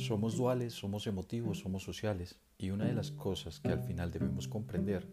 Somos 0.00 0.38
duales, 0.38 0.72
somos 0.72 1.06
emotivos, 1.06 1.58
somos 1.58 1.82
sociales. 1.82 2.40
Y 2.56 2.70
una 2.70 2.86
de 2.86 2.94
las 2.94 3.10
cosas 3.10 3.60
que 3.60 3.68
al 3.68 3.82
final 3.82 4.10
debemos 4.10 4.48
comprender 4.48 5.06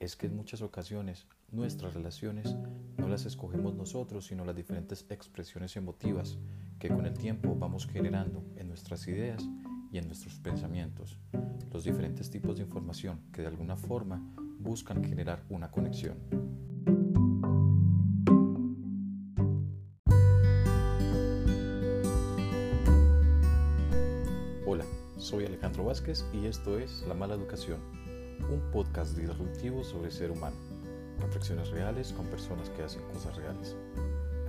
es 0.00 0.16
que 0.16 0.26
en 0.26 0.34
muchas 0.34 0.60
ocasiones 0.60 1.28
nuestras 1.52 1.94
relaciones 1.94 2.56
no 2.98 3.08
las 3.08 3.26
escogemos 3.26 3.76
nosotros, 3.76 4.26
sino 4.26 4.44
las 4.44 4.56
diferentes 4.56 5.06
expresiones 5.08 5.76
emotivas 5.76 6.36
que 6.80 6.88
con 6.88 7.06
el 7.06 7.14
tiempo 7.14 7.54
vamos 7.54 7.86
generando 7.86 8.42
en 8.56 8.66
nuestras 8.66 9.06
ideas 9.06 9.40
y 9.92 9.98
en 9.98 10.08
nuestros 10.08 10.40
pensamientos, 10.40 11.16
los 11.72 11.84
diferentes 11.84 12.28
tipos 12.28 12.56
de 12.56 12.64
información 12.64 13.20
que 13.32 13.42
de 13.42 13.48
alguna 13.48 13.76
forma 13.76 14.20
buscan 14.58 15.04
generar 15.04 15.44
una 15.48 15.70
conexión. 15.70 16.63
Soy 25.24 25.46
Alejandro 25.46 25.86
Vázquez 25.86 26.22
y 26.34 26.44
esto 26.44 26.78
es 26.78 27.02
La 27.08 27.14
Mala 27.14 27.32
Educación, 27.32 27.78
un 28.50 28.60
podcast 28.70 29.16
disruptivo 29.16 29.82
sobre 29.82 30.10
ser 30.10 30.30
humano, 30.30 30.54
reflexiones 31.18 31.70
reales 31.70 32.12
con 32.12 32.26
personas 32.26 32.68
que 32.68 32.82
hacen 32.82 33.00
cosas 33.10 33.34
reales. 33.36 33.74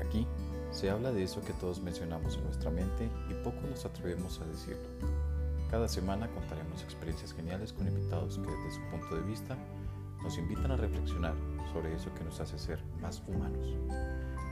Aquí 0.06 0.28
se 0.72 0.90
habla 0.90 1.14
de 1.14 1.24
eso 1.24 1.40
que 1.46 1.54
todos 1.54 1.82
mencionamos 1.82 2.36
en 2.36 2.44
nuestra 2.44 2.72
mente 2.72 3.10
y 3.30 3.34
poco 3.36 3.62
nos 3.70 3.86
atrevemos 3.86 4.42
a 4.42 4.48
decirlo. 4.48 4.84
Cada 5.72 5.88
semana 5.88 6.30
contaremos 6.32 6.84
experiencias 6.84 7.32
geniales 7.32 7.72
con 7.72 7.88
invitados 7.88 8.38
que 8.38 8.52
desde 8.52 8.76
su 8.76 8.82
punto 8.92 9.16
de 9.16 9.22
vista 9.22 9.58
nos 10.24 10.38
invitan 10.38 10.72
a 10.72 10.76
reflexionar 10.76 11.36
sobre 11.72 11.96
eso 11.96 12.14
que 12.16 12.26
nos 12.26 12.42
hace 12.42 12.60
ser 12.60 12.84
más 13.02 13.24
humanos. 13.30 13.78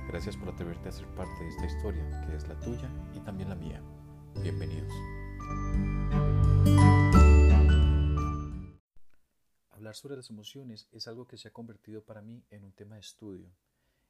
Gracias 0.07 0.37
por 0.37 0.53
atreverte 0.53 0.87
a 0.87 0.93
ser 0.93 1.05
parte 1.17 1.43
de 1.43 1.49
esta 1.49 1.65
historia 1.65 2.25
que 2.25 2.37
es 2.37 2.47
la 2.47 2.57
tuya 2.61 2.89
y 3.13 3.19
también 3.19 3.49
la 3.49 3.55
mía. 3.55 3.81
Bienvenidos. 4.41 4.93
Hablar 9.83 9.95
sobre 9.97 10.15
las 10.15 10.29
emociones 10.29 10.87
es 10.93 11.09
algo 11.09 11.27
que 11.27 11.37
se 11.37 11.49
ha 11.49 11.51
convertido 11.51 12.01
para 12.05 12.21
mí 12.21 12.41
en 12.51 12.63
un 12.63 12.71
tema 12.71 12.95
de 12.95 13.01
estudio, 13.01 13.51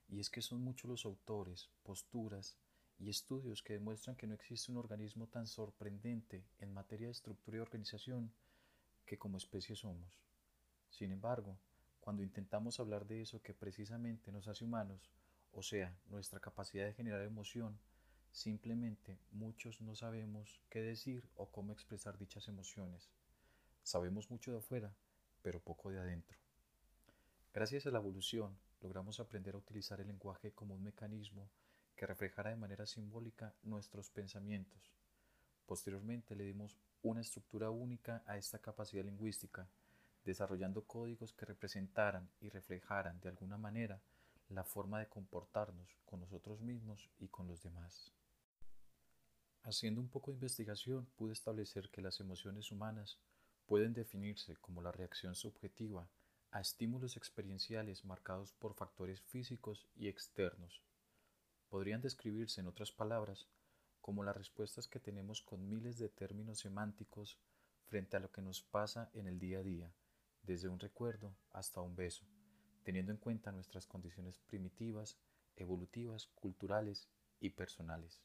y 0.07 0.19
es 0.19 0.29
que 0.29 0.43
son 0.43 0.61
muchos 0.61 0.87
los 0.87 1.03
autores, 1.03 1.67
posturas 1.81 2.59
y 2.99 3.09
estudios 3.09 3.63
que 3.63 3.73
demuestran 3.73 4.15
que 4.15 4.27
no 4.27 4.35
existe 4.35 4.71
un 4.71 4.77
organismo 4.77 5.25
tan 5.25 5.47
sorprendente 5.47 6.45
en 6.59 6.71
materia 6.75 7.07
de 7.07 7.13
estructura 7.13 7.57
y 7.57 7.61
organización 7.61 8.31
que 9.03 9.17
como 9.17 9.39
especie 9.39 9.75
somos. 9.75 10.21
Sin 10.91 11.11
embargo, 11.11 11.57
cuando 12.01 12.21
intentamos 12.21 12.79
hablar 12.79 13.07
de 13.07 13.23
eso 13.23 13.41
que 13.41 13.55
precisamente 13.55 14.31
nos 14.31 14.47
hace 14.47 14.63
humanos, 14.63 15.09
o 15.53 15.63
sea, 15.63 15.97
nuestra 16.11 16.39
capacidad 16.39 16.85
de 16.85 16.93
generar 16.93 17.23
emoción, 17.23 17.79
Simplemente 18.31 19.19
muchos 19.31 19.79
no 19.81 19.95
sabemos 19.95 20.59
qué 20.71 20.81
decir 20.81 21.27
o 21.35 21.51
cómo 21.51 21.71
expresar 21.71 22.17
dichas 22.17 22.47
emociones. 22.47 23.11
Sabemos 23.83 24.31
mucho 24.31 24.51
de 24.51 24.57
afuera, 24.57 24.91
pero 25.43 25.59
poco 25.59 25.91
de 25.91 25.99
adentro. 25.99 26.39
Gracias 27.53 27.85
a 27.85 27.91
la 27.91 27.99
evolución, 27.99 28.57
logramos 28.81 29.19
aprender 29.19 29.53
a 29.53 29.59
utilizar 29.59 30.01
el 30.01 30.07
lenguaje 30.07 30.51
como 30.53 30.73
un 30.73 30.83
mecanismo 30.83 31.47
que 31.95 32.07
reflejara 32.07 32.49
de 32.49 32.55
manera 32.55 32.87
simbólica 32.87 33.53
nuestros 33.61 34.09
pensamientos. 34.09 34.91
Posteriormente 35.67 36.35
le 36.35 36.45
dimos 36.45 36.75
una 37.03 37.21
estructura 37.21 37.69
única 37.69 38.23
a 38.25 38.37
esta 38.37 38.57
capacidad 38.57 39.03
lingüística, 39.03 39.67
desarrollando 40.25 40.85
códigos 40.85 41.33
que 41.33 41.45
representaran 41.45 42.27
y 42.41 42.49
reflejaran 42.49 43.19
de 43.21 43.29
alguna 43.29 43.57
manera 43.57 44.01
la 44.49 44.63
forma 44.63 44.99
de 44.99 45.07
comportarnos 45.07 45.97
con 46.05 46.21
nosotros 46.21 46.61
mismos 46.61 47.09
y 47.19 47.27
con 47.27 47.47
los 47.47 47.61
demás. 47.61 48.11
Haciendo 49.63 50.01
un 50.01 50.09
poco 50.09 50.31
de 50.31 50.35
investigación 50.35 51.05
pude 51.15 51.33
establecer 51.33 51.89
que 51.89 52.01
las 52.01 52.19
emociones 52.19 52.71
humanas 52.71 53.17
pueden 53.65 53.93
definirse 53.93 54.55
como 54.57 54.81
la 54.81 54.91
reacción 54.91 55.35
subjetiva 55.35 56.07
a 56.51 56.61
estímulos 56.61 57.17
experienciales 57.17 58.05
marcados 58.05 58.53
por 58.53 58.75
factores 58.75 59.21
físicos 59.21 59.87
y 59.95 60.07
externos. 60.07 60.83
Podrían 61.69 62.01
describirse, 62.01 62.61
en 62.61 62.67
otras 62.67 62.91
palabras, 62.91 63.47
como 64.01 64.23
las 64.23 64.37
respuestas 64.37 64.87
que 64.87 64.99
tenemos 64.99 65.41
con 65.41 65.67
miles 65.67 65.97
de 65.97 66.09
términos 66.09 66.59
semánticos 66.59 67.39
frente 67.85 68.17
a 68.17 68.19
lo 68.19 68.31
que 68.31 68.41
nos 68.41 68.61
pasa 68.61 69.09
en 69.13 69.27
el 69.27 69.39
día 69.39 69.59
a 69.59 69.63
día, 69.63 69.91
desde 70.43 70.67
un 70.67 70.79
recuerdo 70.79 71.35
hasta 71.51 71.81
un 71.81 71.95
beso, 71.95 72.25
teniendo 72.83 73.11
en 73.11 73.17
cuenta 73.17 73.51
nuestras 73.51 73.87
condiciones 73.87 74.37
primitivas, 74.39 75.17
evolutivas, 75.55 76.27
culturales 76.35 77.07
y 77.39 77.49
personales. 77.49 78.21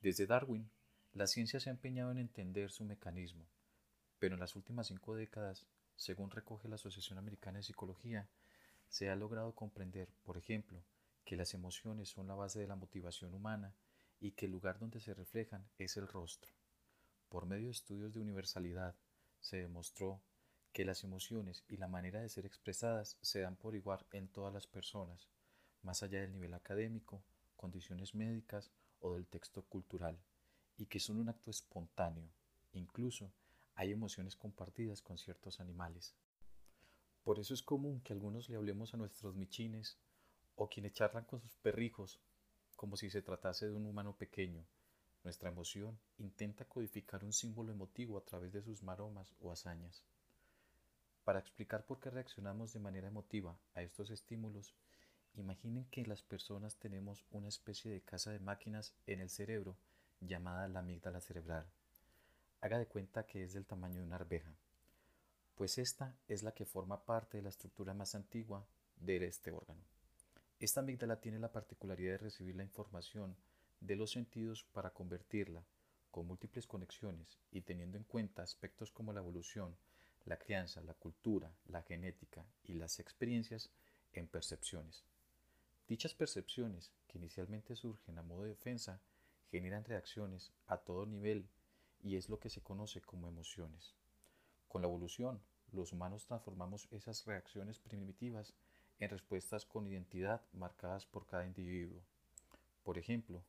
Desde 0.00 0.26
Darwin, 0.26 0.70
la 1.12 1.26
ciencia 1.26 1.60
se 1.60 1.70
ha 1.70 1.72
empeñado 1.72 2.10
en 2.10 2.18
entender 2.18 2.70
su 2.70 2.84
mecanismo, 2.84 3.46
pero 4.18 4.34
en 4.34 4.40
las 4.40 4.56
últimas 4.56 4.86
cinco 4.86 5.14
décadas, 5.14 5.66
según 5.96 6.30
recoge 6.30 6.68
la 6.68 6.76
Asociación 6.76 7.18
Americana 7.18 7.58
de 7.58 7.64
Psicología, 7.64 8.28
se 8.88 9.10
ha 9.10 9.16
logrado 9.16 9.52
comprender, 9.54 10.08
por 10.24 10.36
ejemplo, 10.36 10.82
que 11.24 11.36
las 11.36 11.54
emociones 11.54 12.08
son 12.08 12.28
la 12.28 12.34
base 12.34 12.60
de 12.60 12.66
la 12.66 12.76
motivación 12.76 13.34
humana 13.34 13.74
y 14.20 14.32
que 14.32 14.46
el 14.46 14.52
lugar 14.52 14.78
donde 14.78 15.00
se 15.00 15.14
reflejan 15.14 15.66
es 15.78 15.96
el 15.96 16.08
rostro. 16.08 16.52
Por 17.28 17.46
medio 17.46 17.66
de 17.66 17.72
estudios 17.72 18.14
de 18.14 18.20
universalidad, 18.20 18.94
se 19.40 19.58
demostró 19.58 20.20
que 20.72 20.84
las 20.84 21.04
emociones 21.04 21.64
y 21.68 21.76
la 21.78 21.88
manera 21.88 22.20
de 22.20 22.28
ser 22.28 22.46
expresadas 22.46 23.16
se 23.22 23.40
dan 23.40 23.56
por 23.56 23.74
igual 23.74 24.06
en 24.12 24.28
todas 24.28 24.52
las 24.52 24.66
personas, 24.66 25.28
más 25.82 26.02
allá 26.02 26.20
del 26.20 26.32
nivel 26.32 26.54
académico, 26.54 27.22
condiciones 27.56 28.14
médicas 28.14 28.70
o 29.00 29.14
del 29.14 29.26
texto 29.26 29.62
cultural, 29.62 30.18
y 30.76 30.86
que 30.86 31.00
son 31.00 31.18
un 31.18 31.28
acto 31.28 31.50
espontáneo. 31.50 32.28
Incluso 32.72 33.32
hay 33.76 33.92
emociones 33.92 34.34
compartidas 34.34 35.00
con 35.00 35.18
ciertos 35.18 35.60
animales. 35.60 36.14
Por 37.22 37.38
eso 37.38 37.54
es 37.54 37.62
común 37.62 38.00
que 38.00 38.12
algunos 38.12 38.48
le 38.48 38.56
hablemos 38.56 38.92
a 38.92 38.96
nuestros 38.96 39.36
michines 39.36 39.96
o 40.56 40.68
quienes 40.68 40.92
charlan 40.92 41.24
con 41.24 41.40
sus 41.40 41.56
perrijos 41.56 42.20
como 42.74 42.96
si 42.96 43.08
se 43.08 43.22
tratase 43.22 43.66
de 43.66 43.74
un 43.74 43.86
humano 43.86 44.16
pequeño. 44.16 44.64
Nuestra 45.22 45.50
emoción 45.50 45.98
intenta 46.18 46.64
codificar 46.64 47.24
un 47.24 47.32
símbolo 47.32 47.72
emotivo 47.72 48.18
a 48.18 48.24
través 48.24 48.52
de 48.52 48.62
sus 48.62 48.82
maromas 48.82 49.34
o 49.40 49.52
hazañas. 49.52 50.02
Para 51.24 51.38
explicar 51.38 51.86
por 51.86 52.00
qué 52.00 52.10
reaccionamos 52.10 52.72
de 52.72 52.80
manera 52.80 53.08
emotiva 53.08 53.56
a 53.74 53.82
estos 53.82 54.10
estímulos, 54.10 54.74
Imaginen 55.36 55.84
que 55.90 56.06
las 56.06 56.22
personas 56.22 56.76
tenemos 56.76 57.26
una 57.30 57.48
especie 57.48 57.90
de 57.90 58.00
casa 58.00 58.30
de 58.30 58.38
máquinas 58.38 58.94
en 59.06 59.20
el 59.20 59.28
cerebro 59.28 59.76
llamada 60.20 60.66
la 60.66 60.80
amígdala 60.80 61.20
cerebral. 61.20 61.66
Haga 62.66 62.80
de 62.80 62.88
cuenta 62.88 63.24
que 63.24 63.44
es 63.44 63.52
del 63.52 63.64
tamaño 63.64 64.00
de 64.00 64.06
una 64.06 64.16
arveja, 64.16 64.52
pues 65.54 65.78
esta 65.78 66.16
es 66.26 66.42
la 66.42 66.52
que 66.52 66.66
forma 66.66 67.04
parte 67.04 67.36
de 67.36 67.44
la 67.44 67.50
estructura 67.50 67.94
más 67.94 68.16
antigua 68.16 68.66
de 68.96 69.24
este 69.24 69.52
órgano. 69.52 69.84
Esta 70.58 70.80
amígdala 70.80 71.20
tiene 71.20 71.38
la 71.38 71.52
particularidad 71.52 72.14
de 72.14 72.18
recibir 72.18 72.56
la 72.56 72.64
información 72.64 73.36
de 73.78 73.94
los 73.94 74.10
sentidos 74.10 74.64
para 74.72 74.90
convertirla, 74.90 75.62
con 76.10 76.26
múltiples 76.26 76.66
conexiones 76.66 77.38
y 77.52 77.60
teniendo 77.60 77.98
en 77.98 78.02
cuenta 78.02 78.42
aspectos 78.42 78.90
como 78.90 79.12
la 79.12 79.20
evolución, 79.20 79.76
la 80.24 80.36
crianza, 80.36 80.80
la 80.80 80.94
cultura, 80.94 81.52
la 81.68 81.82
genética 81.82 82.44
y 82.64 82.74
las 82.74 82.98
experiencias, 82.98 83.70
en 84.12 84.26
percepciones. 84.26 85.04
Dichas 85.86 86.14
percepciones, 86.14 86.90
que 87.06 87.18
inicialmente 87.18 87.76
surgen 87.76 88.18
a 88.18 88.24
modo 88.24 88.42
de 88.42 88.48
defensa, 88.48 89.00
generan 89.52 89.84
reacciones 89.84 90.50
a 90.66 90.78
todo 90.78 91.06
nivel 91.06 91.46
y 92.02 92.16
es 92.16 92.28
lo 92.28 92.38
que 92.38 92.50
se 92.50 92.60
conoce 92.60 93.00
como 93.00 93.28
emociones. 93.28 93.94
Con 94.68 94.82
la 94.82 94.88
evolución, 94.88 95.40
los 95.72 95.92
humanos 95.92 96.26
transformamos 96.26 96.88
esas 96.90 97.24
reacciones 97.26 97.78
primitivas 97.78 98.54
en 98.98 99.10
respuestas 99.10 99.64
con 99.64 99.86
identidad 99.86 100.42
marcadas 100.52 101.06
por 101.06 101.26
cada 101.26 101.46
individuo. 101.46 102.00
Por 102.82 102.98
ejemplo, 102.98 103.42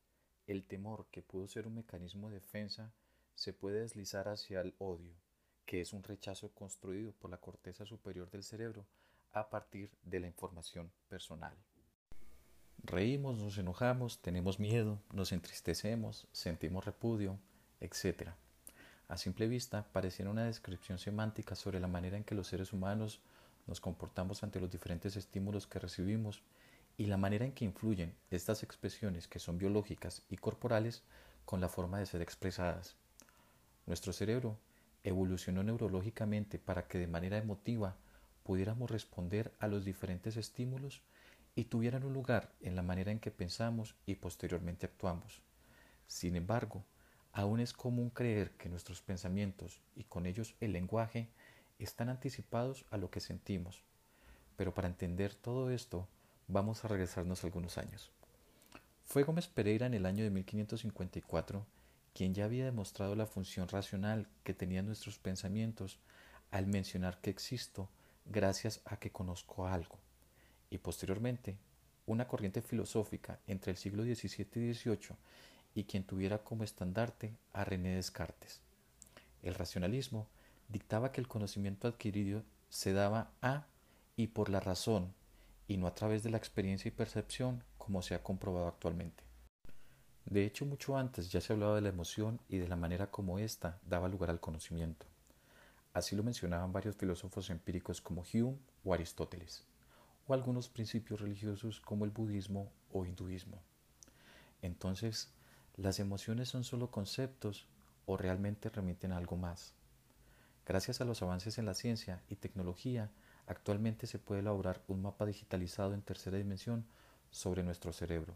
el 0.46 0.64
temor, 0.64 1.06
que 1.10 1.22
pudo 1.22 1.46
ser 1.46 1.66
un 1.66 1.76
mecanismo 1.76 2.28
de 2.28 2.40
defensa, 2.40 2.92
se 3.34 3.52
puede 3.52 3.80
deslizar 3.80 4.28
hacia 4.28 4.60
el 4.60 4.74
odio, 4.78 5.14
que 5.64 5.80
es 5.80 5.92
un 5.92 6.02
rechazo 6.02 6.50
construido 6.54 7.12
por 7.12 7.30
la 7.30 7.38
corteza 7.38 7.84
superior 7.86 8.30
del 8.30 8.42
cerebro 8.42 8.86
a 9.32 9.48
partir 9.50 9.90
de 10.02 10.20
la 10.20 10.26
información 10.26 10.90
personal. 11.08 11.54
Reímos, 12.82 13.38
nos 13.38 13.58
enojamos, 13.58 14.20
tenemos 14.22 14.58
miedo, 14.58 14.98
nos 15.12 15.32
entristecemos, 15.32 16.26
sentimos 16.32 16.84
repudio, 16.84 17.38
etc. 17.80 18.30
A 19.08 19.16
simple 19.16 19.48
vista, 19.48 19.86
pareciera 19.92 20.30
una 20.30 20.44
descripción 20.44 20.98
semántica 20.98 21.54
sobre 21.54 21.80
la 21.80 21.88
manera 21.88 22.16
en 22.16 22.24
que 22.24 22.34
los 22.34 22.48
seres 22.48 22.72
humanos 22.72 23.20
nos 23.66 23.80
comportamos 23.80 24.42
ante 24.42 24.60
los 24.60 24.70
diferentes 24.70 25.16
estímulos 25.16 25.66
que 25.66 25.78
recibimos 25.78 26.42
y 26.96 27.06
la 27.06 27.16
manera 27.16 27.44
en 27.44 27.52
que 27.52 27.64
influyen 27.64 28.14
estas 28.30 28.62
expresiones 28.62 29.28
que 29.28 29.38
son 29.38 29.56
biológicas 29.56 30.22
y 30.28 30.36
corporales 30.36 31.02
con 31.44 31.60
la 31.60 31.68
forma 31.68 31.98
de 31.98 32.06
ser 32.06 32.20
expresadas. 32.20 32.96
Nuestro 33.86 34.12
cerebro 34.12 34.58
evolucionó 35.04 35.62
neurológicamente 35.62 36.58
para 36.58 36.86
que 36.88 36.98
de 36.98 37.06
manera 37.06 37.38
emotiva 37.38 37.96
pudiéramos 38.42 38.90
responder 38.90 39.52
a 39.58 39.68
los 39.68 39.84
diferentes 39.84 40.36
estímulos 40.36 41.02
y 41.54 41.64
tuvieran 41.64 42.04
un 42.04 42.12
lugar 42.12 42.52
en 42.60 42.76
la 42.76 42.82
manera 42.82 43.10
en 43.12 43.20
que 43.20 43.30
pensamos 43.30 43.94
y 44.06 44.16
posteriormente 44.16 44.86
actuamos. 44.86 45.40
Sin 46.06 46.36
embargo, 46.36 46.84
aún 47.38 47.60
es 47.60 47.72
común 47.72 48.10
creer 48.10 48.50
que 48.58 48.68
nuestros 48.68 49.00
pensamientos 49.00 49.80
y 49.94 50.02
con 50.02 50.26
ellos 50.26 50.56
el 50.58 50.72
lenguaje 50.72 51.28
están 51.78 52.08
anticipados 52.08 52.84
a 52.90 52.96
lo 52.96 53.12
que 53.12 53.20
sentimos. 53.20 53.84
Pero 54.56 54.74
para 54.74 54.88
entender 54.88 55.36
todo 55.36 55.70
esto, 55.70 56.08
vamos 56.48 56.84
a 56.84 56.88
regresarnos 56.88 57.44
algunos 57.44 57.78
años. 57.78 58.10
Fue 59.04 59.22
Gómez 59.22 59.46
Pereira 59.46 59.86
en 59.86 59.94
el 59.94 60.04
año 60.04 60.24
de 60.24 60.30
1554 60.30 61.64
quien 62.12 62.34
ya 62.34 62.44
había 62.44 62.64
demostrado 62.64 63.14
la 63.14 63.26
función 63.26 63.68
racional 63.68 64.26
que 64.42 64.52
tenían 64.52 64.86
nuestros 64.86 65.20
pensamientos 65.20 66.00
al 66.50 66.66
mencionar 66.66 67.20
que 67.20 67.30
existo 67.30 67.88
gracias 68.24 68.80
a 68.84 68.96
que 68.96 69.12
conozco 69.12 69.68
algo, 69.68 70.00
y 70.70 70.78
posteriormente 70.78 71.56
una 72.04 72.26
corriente 72.26 72.62
filosófica 72.62 73.38
entre 73.46 73.70
el 73.70 73.76
siglo 73.76 74.02
XVII 74.02 74.70
y 74.70 74.74
XVIII 74.74 75.16
y 75.78 75.84
quien 75.84 76.02
tuviera 76.02 76.38
como 76.38 76.64
estandarte 76.64 77.36
a 77.52 77.62
René 77.62 77.94
Descartes. 77.94 78.62
El 79.44 79.54
racionalismo 79.54 80.26
dictaba 80.68 81.12
que 81.12 81.20
el 81.20 81.28
conocimiento 81.28 81.86
adquirido 81.86 82.42
se 82.68 82.92
daba 82.92 83.30
a 83.42 83.64
y 84.16 84.26
por 84.26 84.48
la 84.48 84.58
razón, 84.58 85.14
y 85.68 85.76
no 85.76 85.86
a 85.86 85.94
través 85.94 86.24
de 86.24 86.30
la 86.30 86.36
experiencia 86.36 86.88
y 86.88 86.90
percepción 86.90 87.62
como 87.76 88.02
se 88.02 88.16
ha 88.16 88.24
comprobado 88.24 88.66
actualmente. 88.66 89.22
De 90.24 90.44
hecho, 90.44 90.66
mucho 90.66 90.96
antes 90.96 91.30
ya 91.30 91.40
se 91.40 91.52
hablaba 91.52 91.76
de 91.76 91.82
la 91.82 91.90
emoción 91.90 92.40
y 92.48 92.58
de 92.58 92.66
la 92.66 92.74
manera 92.74 93.12
como 93.12 93.38
ésta 93.38 93.78
daba 93.86 94.08
lugar 94.08 94.30
al 94.30 94.40
conocimiento. 94.40 95.06
Así 95.92 96.16
lo 96.16 96.24
mencionaban 96.24 96.72
varios 96.72 96.96
filósofos 96.96 97.50
empíricos 97.50 98.00
como 98.00 98.24
Hume 98.34 98.58
o 98.82 98.94
Aristóteles, 98.94 99.64
o 100.26 100.34
algunos 100.34 100.68
principios 100.68 101.20
religiosos 101.20 101.80
como 101.80 102.04
el 102.04 102.10
budismo 102.10 102.72
o 102.92 103.06
hinduismo. 103.06 103.62
Entonces, 104.60 105.32
¿las 105.78 105.98
emociones 105.98 106.50
son 106.50 106.64
solo 106.64 106.90
conceptos 106.90 107.66
o 108.04 108.18
realmente 108.18 108.68
remiten 108.68 109.12
a 109.12 109.16
algo 109.16 109.38
más? 109.38 109.72
Gracias 110.66 111.00
a 111.00 111.06
los 111.06 111.22
avances 111.22 111.56
en 111.56 111.64
la 111.64 111.72
ciencia 111.72 112.20
y 112.28 112.36
tecnología, 112.36 113.10
actualmente 113.46 114.06
se 114.06 114.18
puede 114.18 114.42
elaborar 114.42 114.82
un 114.88 115.00
mapa 115.00 115.24
digitalizado 115.24 115.94
en 115.94 116.02
tercera 116.02 116.36
dimensión 116.36 116.84
sobre 117.30 117.62
nuestro 117.62 117.94
cerebro 117.94 118.34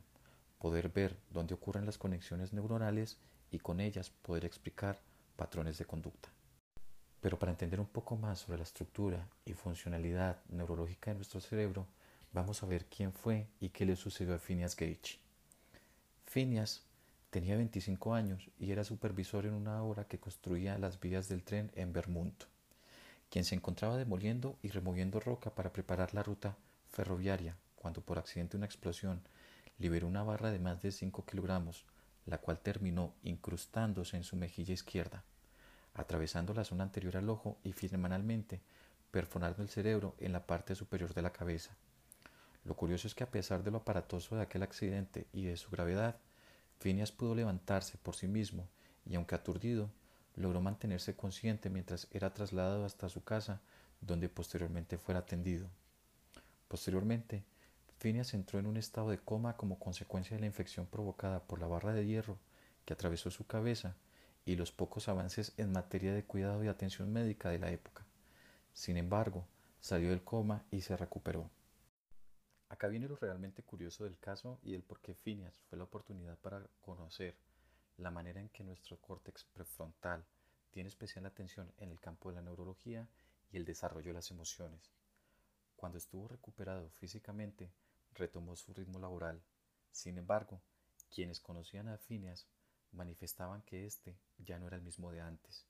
poder 0.63 0.91
ver 0.91 1.17
dónde 1.31 1.55
ocurren 1.55 1.87
las 1.87 1.99
conexiones 1.99 2.53
neuronales 2.53 3.19
y 3.51 3.59
con 3.59 3.81
ellas 3.81 4.11
poder 4.11 4.45
explicar 4.45 5.01
patrones 5.35 5.77
de 5.77 5.87
conducta. 5.87 6.29
Pero 7.21 7.37
para 7.37 7.51
entender 7.51 7.81
un 7.81 7.89
poco 7.89 8.17
más 8.17 8.39
sobre 8.39 8.59
la 8.59 8.63
estructura 8.63 9.29
y 9.45 9.55
funcionalidad 9.55 10.41
neurológica 10.51 11.11
de 11.11 11.17
nuestro 11.17 11.41
cerebro, 11.41 11.89
vamos 12.33 12.63
a 12.63 12.67
ver 12.67 12.87
quién 12.87 13.13
fue 13.13 13.49
y 13.59 13.71
qué 13.71 13.85
le 13.85 13.97
sucedió 13.97 14.37
a 14.37 14.39
Phineas 14.39 14.77
Gage. 14.77 15.19
Phineas 16.27 16.87
tenía 17.33 17.57
25 17.57 18.15
años 18.15 18.51
y 18.59 18.73
era 18.73 18.85
supervisor 18.85 19.47
en 19.47 19.55
una 19.55 19.83
obra 19.83 20.05
que 20.05 20.21
construía 20.21 20.77
las 20.77 21.01
vías 21.01 21.31
del 21.31 21.43
tren 21.43 21.73
en 21.75 21.95
Vermont, 21.95 22.45
quien 23.31 23.47
se 23.47 23.55
encontraba 23.55 23.97
demoliendo 23.97 24.59
y 24.63 24.69
removiendo 24.69 25.19
roca 25.19 25.49
para 25.49 25.73
preparar 25.73 26.13
la 26.13 26.23
ruta 26.23 26.59
ferroviaria 26.91 27.57
cuando 27.75 28.03
por 28.03 28.19
accidente 28.19 28.59
una 28.59 28.67
explosión 28.67 29.23
liberó 29.79 30.09
una 30.09 30.23
barra 30.23 30.51
de 30.51 30.59
más 30.59 30.83
de 30.83 30.93
5 30.93 31.25
kilogramos, 31.25 31.87
la 32.27 32.37
cual 32.37 32.59
terminó 32.59 33.15
incrustándose 33.23 34.19
en 34.19 34.25
su 34.25 34.37
mejilla 34.37 34.75
izquierda, 34.75 35.25
atravesando 35.95 36.53
la 36.53 36.65
zona 36.65 36.85
anterior 36.85 37.17
al 37.17 37.31
ojo 37.31 37.57
y 37.65 37.73
finalmente 37.73 38.61
perforando 39.11 39.63
el 39.63 39.71
cerebro 39.71 40.15
en 40.19 40.35
la 40.35 40.47
parte 40.47 40.75
superior 40.75 41.15
de 41.15 41.23
la 41.23 41.33
cabeza. 41.33 41.75
Lo 42.67 42.75
curioso 42.77 43.09
es 43.09 43.15
que 43.15 43.25
a 43.25 43.31
pesar 43.31 43.65
de 43.65 43.71
lo 43.71 43.79
aparatoso 43.79 44.37
de 44.37 44.43
aquel 44.43 44.63
accidente 44.63 45.27
y 45.33 45.47
de 45.47 45.57
su 45.57 45.71
gravedad, 45.71 46.17
Phineas 46.83 47.13
pudo 47.13 47.37
levantarse 47.37 47.97
por 47.97 48.17
sí 48.17 48.27
mismo 48.27 48.69
y 49.07 49.15
aunque 49.15 49.37
aturdido, 49.37 49.89
logró 50.35 50.61
mantenerse 50.61 51.15
consciente 51.15 51.71
mientras 51.71 52.09
era 52.11 52.35
trasladado 52.35 52.85
hasta 52.85 53.09
su 53.09 53.23
casa, 53.23 53.61
donde 54.01 54.29
posteriormente 54.29 54.99
fuera 54.99 55.21
atendido. 55.21 55.69
Posteriormente, 56.67 57.45
Phineas 58.01 58.35
entró 58.35 58.59
en 58.59 58.67
un 58.67 58.77
estado 58.77 59.11
de 59.11 59.19
coma 59.19 59.57
como 59.57 59.79
consecuencia 59.79 60.37
de 60.37 60.41
la 60.41 60.47
infección 60.47 60.87
provocada 60.87 61.45
por 61.45 61.61
la 61.61 61.69
barra 61.69 61.93
de 61.93 62.05
hierro 62.05 62.37
que 62.85 62.95
atravesó 62.95 63.31
su 63.31 63.47
cabeza 63.47 63.95
y 64.45 64.57
los 64.57 64.73
pocos 64.73 65.09
avances 65.09 65.53
en 65.59 65.71
materia 65.71 66.13
de 66.13 66.25
cuidado 66.25 66.65
y 66.65 66.69
atención 66.69 67.13
médica 67.13 67.51
de 67.51 67.61
la 67.61 67.71
época. 67.71 68.05
Sin 68.75 68.97
embargo, 68.97 69.47
salió 69.81 70.11
del 70.11 70.25
coma 70.25 70.65
y 70.73 70.81
se 70.81 70.97
recuperó. 70.97 71.49
Acá 72.73 72.89
viene 72.89 73.07
lo 73.07 73.17
realmente 73.17 73.63
curioso 73.63 74.05
del 74.05 74.19
caso 74.19 74.59
y 74.63 74.73
el 74.73 74.83
por 74.83 74.99
qué 75.03 75.13
Phineas 75.15 75.61
fue 75.69 75.77
la 75.77 75.85
oportunidad 75.85 76.39
para 76.39 76.67
conocer 76.81 77.37
la 77.99 78.11
manera 78.11 78.41
en 78.41 78.49
que 78.49 78.65
nuestro 78.65 78.97
córtex 78.97 79.45
prefrontal 79.45 80.25
tiene 80.71 80.89
especial 80.89 81.27
atención 81.27 81.71
en 81.77 81.91
el 81.91 82.01
campo 82.01 82.31
de 82.31 82.37
la 82.37 82.41
neurología 82.41 83.07
y 83.53 83.59
el 83.59 83.67
desarrollo 83.67 84.09
de 84.09 84.15
las 84.15 84.31
emociones. 84.31 84.91
Cuando 85.77 85.99
estuvo 85.99 86.29
recuperado 86.29 86.89
físicamente, 86.93 87.71
retomó 88.15 88.57
su 88.57 88.73
ritmo 88.73 88.99
laboral. 88.99 89.43
Sin 89.91 90.17
embargo, 90.17 90.63
quienes 91.15 91.41
conocían 91.41 91.89
a 91.89 91.99
Phineas 91.99 92.47
manifestaban 92.93 93.61
que 93.61 93.85
éste 93.85 94.17
ya 94.39 94.59
no 94.59 94.69
era 94.69 94.77
el 94.77 94.83
mismo 94.83 95.13
de 95.13 95.21
antes. 95.21 95.67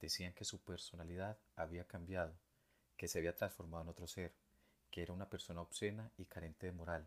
Decían 0.00 0.32
que 0.32 0.46
su 0.46 0.58
personalidad 0.62 1.36
había 1.54 1.84
cambiado, 1.84 2.32
que 2.96 3.08
se 3.08 3.18
había 3.18 3.36
transformado 3.36 3.82
en 3.82 3.90
otro 3.90 4.06
ser, 4.06 4.32
que 4.90 5.02
era 5.02 5.12
una 5.12 5.28
persona 5.28 5.60
obscena 5.60 6.10
y 6.18 6.24
carente 6.24 6.66
de 6.66 6.72
moral, 6.72 7.06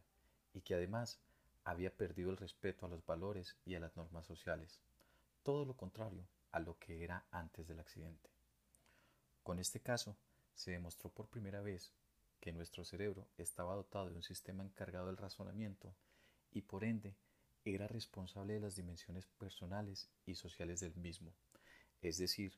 y 0.53 0.61
que 0.61 0.75
además 0.75 1.19
había 1.63 1.95
perdido 1.95 2.31
el 2.31 2.37
respeto 2.37 2.85
a 2.85 2.89
los 2.89 3.05
valores 3.05 3.55
y 3.65 3.75
a 3.75 3.79
las 3.79 3.95
normas 3.95 4.25
sociales, 4.25 4.79
todo 5.43 5.65
lo 5.65 5.75
contrario 5.75 6.25
a 6.51 6.59
lo 6.59 6.77
que 6.77 7.03
era 7.03 7.25
antes 7.31 7.67
del 7.67 7.79
accidente. 7.79 8.29
Con 9.43 9.59
este 9.59 9.79
caso, 9.79 10.15
se 10.55 10.71
demostró 10.71 11.09
por 11.09 11.27
primera 11.27 11.61
vez 11.61 11.91
que 12.39 12.51
nuestro 12.51 12.85
cerebro 12.85 13.27
estaba 13.37 13.75
dotado 13.75 14.09
de 14.09 14.15
un 14.15 14.23
sistema 14.23 14.63
encargado 14.63 15.07
del 15.07 15.17
razonamiento 15.17 15.93
y 16.51 16.61
por 16.61 16.83
ende 16.83 17.15
era 17.65 17.87
responsable 17.87 18.53
de 18.53 18.59
las 18.59 18.75
dimensiones 18.75 19.25
personales 19.39 20.09
y 20.25 20.35
sociales 20.35 20.81
del 20.81 20.95
mismo, 20.95 21.33
es 22.01 22.17
decir, 22.17 22.53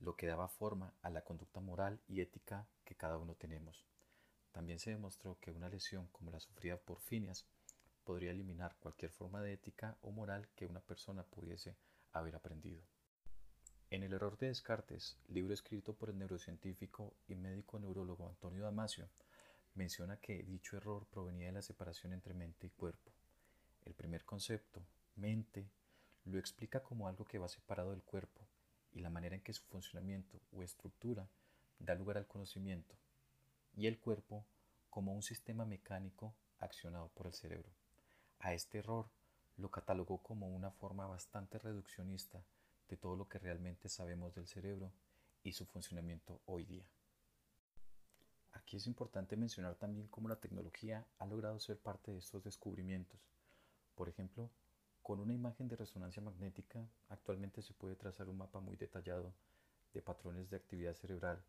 lo 0.00 0.16
que 0.16 0.26
daba 0.26 0.48
forma 0.48 0.92
a 1.02 1.10
la 1.10 1.22
conducta 1.22 1.60
moral 1.60 2.00
y 2.08 2.20
ética 2.20 2.66
que 2.84 2.96
cada 2.96 3.18
uno 3.18 3.34
tenemos. 3.34 3.86
También 4.52 4.78
se 4.78 4.90
demostró 4.90 5.38
que 5.40 5.50
una 5.50 5.68
lesión 5.68 6.08
como 6.08 6.30
la 6.30 6.40
sufrida 6.40 6.76
por 6.76 7.00
Phineas 7.00 7.46
podría 8.04 8.30
eliminar 8.30 8.76
cualquier 8.80 9.10
forma 9.10 9.42
de 9.42 9.52
ética 9.52 9.96
o 10.02 10.10
moral 10.10 10.48
que 10.56 10.66
una 10.66 10.80
persona 10.80 11.24
pudiese 11.24 11.76
haber 12.12 12.36
aprendido. 12.36 12.82
En 13.90 14.02
El 14.02 14.12
error 14.12 14.36
de 14.36 14.48
Descartes, 14.48 15.16
libro 15.28 15.54
escrito 15.54 15.94
por 15.94 16.10
el 16.10 16.18
neurocientífico 16.18 17.14
y 17.26 17.34
médico 17.34 17.78
neurólogo 17.78 18.28
Antonio 18.28 18.64
Damasio, 18.64 19.08
menciona 19.74 20.18
que 20.18 20.42
dicho 20.42 20.76
error 20.76 21.06
provenía 21.06 21.46
de 21.46 21.52
la 21.52 21.62
separación 21.62 22.12
entre 22.12 22.34
mente 22.34 22.66
y 22.66 22.70
cuerpo. 22.70 23.12
El 23.84 23.94
primer 23.94 24.24
concepto, 24.24 24.82
mente, 25.16 25.70
lo 26.24 26.38
explica 26.38 26.82
como 26.82 27.08
algo 27.08 27.24
que 27.24 27.38
va 27.38 27.48
separado 27.48 27.92
del 27.92 28.02
cuerpo 28.02 28.46
y 28.92 29.00
la 29.00 29.08
manera 29.08 29.36
en 29.36 29.42
que 29.42 29.54
su 29.54 29.64
funcionamiento 29.64 30.38
o 30.52 30.62
estructura 30.62 31.26
da 31.78 31.94
lugar 31.94 32.18
al 32.18 32.26
conocimiento, 32.26 32.97
y 33.78 33.86
el 33.86 34.00
cuerpo 34.00 34.44
como 34.90 35.14
un 35.14 35.22
sistema 35.22 35.64
mecánico 35.64 36.34
accionado 36.58 37.10
por 37.14 37.28
el 37.28 37.32
cerebro. 37.32 37.70
A 38.40 38.52
este 38.52 38.78
error 38.78 39.08
lo 39.56 39.70
catalogó 39.70 40.18
como 40.18 40.48
una 40.48 40.72
forma 40.72 41.06
bastante 41.06 41.60
reduccionista 41.60 42.42
de 42.88 42.96
todo 42.96 43.14
lo 43.14 43.28
que 43.28 43.38
realmente 43.38 43.88
sabemos 43.88 44.34
del 44.34 44.48
cerebro 44.48 44.90
y 45.44 45.52
su 45.52 45.64
funcionamiento 45.64 46.40
hoy 46.46 46.64
día. 46.64 46.82
Aquí 48.52 48.78
es 48.78 48.88
importante 48.88 49.36
mencionar 49.36 49.76
también 49.76 50.08
cómo 50.08 50.28
la 50.28 50.40
tecnología 50.40 51.06
ha 51.20 51.26
logrado 51.26 51.60
ser 51.60 51.78
parte 51.78 52.10
de 52.10 52.18
estos 52.18 52.42
descubrimientos. 52.42 53.20
Por 53.94 54.08
ejemplo, 54.08 54.50
con 55.04 55.20
una 55.20 55.34
imagen 55.34 55.68
de 55.68 55.76
resonancia 55.76 56.20
magnética 56.20 56.84
actualmente 57.10 57.62
se 57.62 57.74
puede 57.74 57.94
trazar 57.94 58.28
un 58.28 58.38
mapa 58.38 58.58
muy 58.58 58.74
detallado 58.74 59.32
de 59.94 60.02
patrones 60.02 60.50
de 60.50 60.56
actividad 60.56 60.94
cerebral 60.94 61.40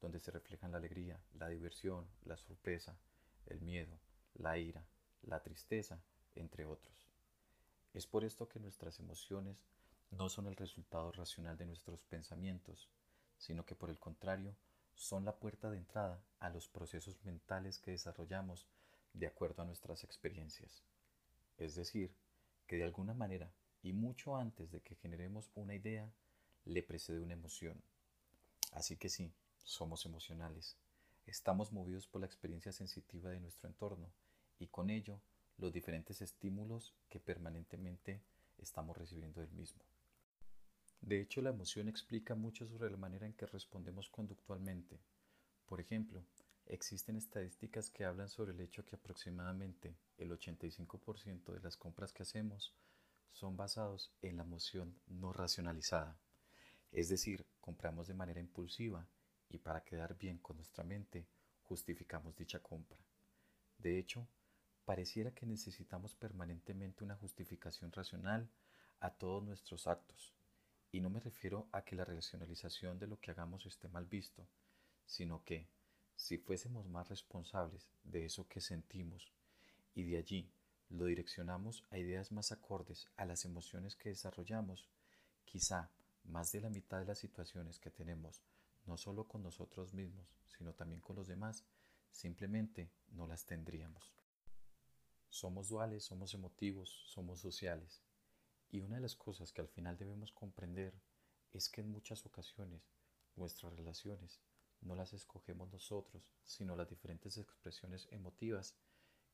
donde 0.00 0.20
se 0.20 0.30
reflejan 0.30 0.72
la 0.72 0.78
alegría, 0.78 1.20
la 1.34 1.48
diversión, 1.48 2.06
la 2.24 2.36
sorpresa, 2.36 2.96
el 3.46 3.60
miedo, 3.60 3.98
la 4.34 4.58
ira, 4.58 4.84
la 5.22 5.42
tristeza, 5.42 6.00
entre 6.34 6.64
otros. 6.64 7.08
Es 7.94 8.06
por 8.06 8.24
esto 8.24 8.48
que 8.48 8.60
nuestras 8.60 9.00
emociones 9.00 9.64
no 10.10 10.28
son 10.28 10.46
el 10.46 10.56
resultado 10.56 11.12
racional 11.12 11.56
de 11.56 11.66
nuestros 11.66 12.02
pensamientos, 12.04 12.88
sino 13.38 13.64
que 13.64 13.74
por 13.74 13.90
el 13.90 13.98
contrario 13.98 14.54
son 14.94 15.24
la 15.24 15.36
puerta 15.36 15.70
de 15.70 15.78
entrada 15.78 16.22
a 16.40 16.50
los 16.50 16.68
procesos 16.68 17.24
mentales 17.24 17.78
que 17.78 17.92
desarrollamos 17.92 18.66
de 19.12 19.26
acuerdo 19.26 19.62
a 19.62 19.66
nuestras 19.66 20.04
experiencias. 20.04 20.82
Es 21.56 21.74
decir, 21.74 22.14
que 22.66 22.76
de 22.76 22.84
alguna 22.84 23.14
manera, 23.14 23.52
y 23.82 23.92
mucho 23.92 24.36
antes 24.36 24.70
de 24.70 24.80
que 24.80 24.96
generemos 24.96 25.50
una 25.54 25.74
idea, 25.74 26.12
le 26.64 26.82
precede 26.82 27.20
una 27.20 27.34
emoción. 27.34 27.82
Así 28.72 28.96
que 28.96 29.08
sí, 29.08 29.32
somos 29.64 30.06
emocionales. 30.06 30.76
Estamos 31.26 31.72
movidos 31.72 32.06
por 32.06 32.20
la 32.20 32.26
experiencia 32.26 32.72
sensitiva 32.72 33.30
de 33.30 33.40
nuestro 33.40 33.68
entorno 33.68 34.10
y 34.58 34.68
con 34.68 34.90
ello 34.90 35.20
los 35.58 35.72
diferentes 35.72 36.22
estímulos 36.22 36.94
que 37.08 37.20
permanentemente 37.20 38.22
estamos 38.58 38.96
recibiendo 38.96 39.40
del 39.40 39.52
mismo. 39.52 39.82
De 41.00 41.20
hecho, 41.20 41.42
la 41.42 41.50
emoción 41.50 41.88
explica 41.88 42.34
mucho 42.34 42.66
sobre 42.66 42.90
la 42.90 42.96
manera 42.96 43.26
en 43.26 43.34
que 43.34 43.46
respondemos 43.46 44.08
conductualmente. 44.08 44.98
Por 45.66 45.80
ejemplo, 45.80 46.24
existen 46.66 47.16
estadísticas 47.16 47.90
que 47.90 48.04
hablan 48.04 48.28
sobre 48.28 48.52
el 48.52 48.60
hecho 48.60 48.84
que 48.84 48.96
aproximadamente 48.96 49.96
el 50.16 50.30
85% 50.30 51.52
de 51.52 51.60
las 51.60 51.76
compras 51.76 52.12
que 52.12 52.22
hacemos 52.22 52.74
son 53.32 53.56
basados 53.56 54.12
en 54.22 54.36
la 54.36 54.42
emoción 54.42 54.98
no 55.06 55.32
racionalizada. 55.32 56.18
Es 56.90 57.08
decir, 57.08 57.46
compramos 57.60 58.08
de 58.08 58.14
manera 58.14 58.40
impulsiva 58.40 59.06
y 59.50 59.58
para 59.58 59.84
quedar 59.84 60.16
bien 60.16 60.38
con 60.38 60.56
nuestra 60.56 60.84
mente 60.84 61.26
justificamos 61.62 62.36
dicha 62.36 62.60
compra. 62.60 62.98
De 63.78 63.98
hecho, 63.98 64.26
pareciera 64.84 65.32
que 65.32 65.46
necesitamos 65.46 66.14
permanentemente 66.14 67.04
una 67.04 67.16
justificación 67.16 67.92
racional 67.92 68.48
a 69.00 69.10
todos 69.10 69.42
nuestros 69.42 69.86
actos. 69.86 70.34
Y 70.90 71.00
no 71.00 71.10
me 71.10 71.20
refiero 71.20 71.68
a 71.72 71.82
que 71.82 71.94
la 71.94 72.04
racionalización 72.04 72.98
de 72.98 73.06
lo 73.06 73.20
que 73.20 73.30
hagamos 73.30 73.66
esté 73.66 73.88
mal 73.88 74.06
visto, 74.06 74.46
sino 75.04 75.44
que, 75.44 75.68
si 76.16 76.38
fuésemos 76.38 76.88
más 76.88 77.08
responsables 77.08 77.86
de 78.02 78.24
eso 78.24 78.48
que 78.48 78.60
sentimos 78.60 79.30
y 79.94 80.04
de 80.04 80.16
allí 80.16 80.50
lo 80.90 81.04
direccionamos 81.04 81.84
a 81.90 81.98
ideas 81.98 82.32
más 82.32 82.50
acordes 82.50 83.06
a 83.16 83.26
las 83.26 83.44
emociones 83.44 83.94
que 83.94 84.08
desarrollamos, 84.08 84.88
quizá 85.44 85.90
más 86.24 86.50
de 86.52 86.60
la 86.60 86.70
mitad 86.70 86.98
de 86.98 87.04
las 87.04 87.18
situaciones 87.18 87.78
que 87.78 87.90
tenemos, 87.90 88.42
no 88.88 88.96
solo 88.96 89.28
con 89.28 89.42
nosotros 89.42 89.92
mismos, 89.92 90.26
sino 90.46 90.72
también 90.72 91.00
con 91.00 91.14
los 91.14 91.28
demás, 91.28 91.62
simplemente 92.10 92.90
no 93.08 93.26
las 93.26 93.44
tendríamos. 93.44 94.14
Somos 95.28 95.68
duales, 95.68 96.04
somos 96.04 96.32
emotivos, 96.32 96.88
somos 97.06 97.40
sociales. 97.40 98.02
Y 98.70 98.80
una 98.80 98.96
de 98.96 99.02
las 99.02 99.14
cosas 99.14 99.52
que 99.52 99.60
al 99.60 99.68
final 99.68 99.98
debemos 99.98 100.32
comprender 100.32 100.94
es 101.52 101.68
que 101.68 101.82
en 101.82 101.90
muchas 101.90 102.24
ocasiones 102.24 102.90
nuestras 103.36 103.74
relaciones 103.76 104.40
no 104.80 104.94
las 104.94 105.12
escogemos 105.12 105.70
nosotros, 105.70 106.32
sino 106.42 106.74
las 106.74 106.88
diferentes 106.88 107.36
expresiones 107.36 108.08
emotivas 108.10 108.74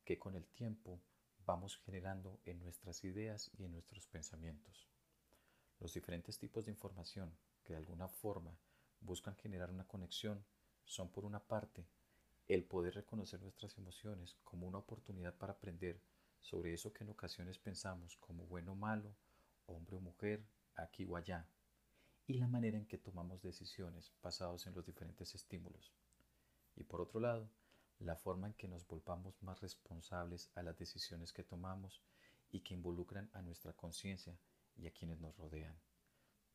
que 0.05 0.19
con 0.19 0.35
el 0.35 0.47
tiempo 0.47 1.01
vamos 1.47 1.77
generando 1.77 2.41
en 2.45 2.61
nuestras 2.61 3.05
ideas 3.05 3.51
y 3.57 3.65
en 3.65 3.73
nuestros 3.73 4.07
pensamientos. 4.09 4.89
Los 5.79 5.95
diferentes 5.95 6.39
tipos 6.39 6.65
de 6.65 6.73
información 6.73 7.37
que 7.63 7.75
de 7.75 7.79
alguna 7.79 8.09
forma 8.09 8.59
buscan 9.05 9.37
generar 9.37 9.71
una 9.71 9.87
conexión 9.87 10.45
son 10.85 11.11
por 11.11 11.25
una 11.25 11.41
parte 11.41 11.87
el 12.49 12.65
poder 12.65 12.95
reconocer 12.95 13.41
nuestras 13.41 13.79
emociones 13.79 14.37
como 14.45 14.67
una 14.67 14.79
oportunidad 14.79 15.35
para 15.35 15.55
aprender 15.55 16.01
sobre 16.41 16.75
eso 16.75 16.93
que 16.93 17.05
en 17.05 17.11
ocasiones 17.11 17.59
pensamos 17.59 18.17
como 18.19 18.45
bueno 18.45 18.73
o 18.73 18.75
malo, 18.75 19.15
hombre 19.67 19.97
o 19.97 20.01
mujer, 20.01 20.45
aquí 20.75 21.07
o 21.07 21.17
allá, 21.17 21.47
y 22.27 22.35
la 22.35 22.47
manera 22.47 22.77
en 22.77 22.87
que 22.87 22.99
tomamos 22.99 23.41
decisiones 23.43 24.13
basados 24.23 24.67
en 24.67 24.75
los 24.75 24.85
diferentes 24.85 25.35
estímulos. 25.35 25.95
Y 26.77 26.85
por 26.85 27.01
otro 27.01 27.21
lado, 27.21 27.49
la 27.99 28.17
forma 28.17 28.49
en 28.49 28.55
que 28.55 28.69
nos 28.69 28.87
volvamos 28.87 29.43
más 29.43 29.61
responsables 29.61 30.51
a 30.55 30.63
las 30.63 30.77
decisiones 30.77 31.33
que 31.33 31.45
tomamos 31.45 32.03
y 32.51 32.61
que 32.61 32.75
involucran 32.75 33.31
a 33.33 33.41
nuestra 33.41 33.73
conciencia 33.73 34.37
y 34.77 34.87
a 34.87 34.93
quienes 34.93 35.19
nos 35.21 35.37
rodean. 35.37 35.79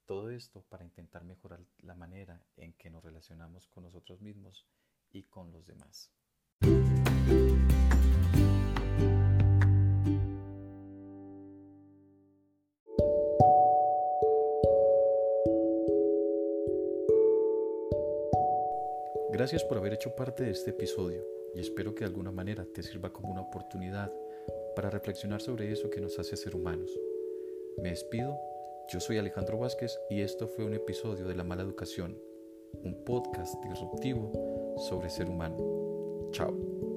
Todo 0.10 0.32
esto 0.32 0.64
para 0.68 0.84
intentar 0.84 1.24
mejorar 1.24 1.60
la 1.84 1.94
manera 1.94 2.44
en 2.58 2.74
que 2.74 2.90
nos 2.90 3.04
relacionamos 3.04 3.68
con 3.68 3.84
nosotros 3.84 4.22
mismos 4.22 4.66
y 5.12 5.22
con 5.26 5.52
los 5.52 5.68
demás. 5.68 6.12
Gracias 19.32 19.64
por 19.64 19.78
haber 19.78 19.94
hecho 19.94 20.16
parte 20.16 20.46
de 20.46 20.50
este 20.50 20.72
episodio 20.72 21.24
y 21.54 21.60
espero 21.60 21.94
que 21.94 22.00
de 22.00 22.08
alguna 22.08 22.32
manera 22.32 22.66
te 22.66 22.82
sirva 22.82 23.14
como 23.14 23.30
una 23.30 23.42
oportunidad 23.42 24.12
para 24.76 24.90
reflexionar 24.90 25.40
sobre 25.40 25.72
eso 25.72 25.92
que 25.92 26.02
nos 26.02 26.18
hace 26.18 26.36
ser 26.36 26.56
humanos. 26.56 26.90
Me 27.78 27.92
despido, 27.92 28.49
yo 28.92 29.00
soy 29.00 29.20
Alejandro 29.20 29.60
Vázquez 29.60 30.00
y 30.10 30.22
esto 30.22 30.48
fue 30.48 30.66
un 30.66 30.74
episodio 30.74 31.28
de 31.28 31.36
La 31.36 31.44
Mala 31.44 31.62
Educación, 31.62 32.18
un 32.84 33.04
podcast 33.06 33.54
disruptivo 33.64 34.32
sobre 34.90 35.10
ser 35.10 35.30
humano. 35.30 35.58
Chao. 36.32 36.89